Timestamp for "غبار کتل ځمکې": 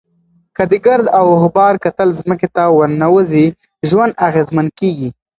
1.41-2.47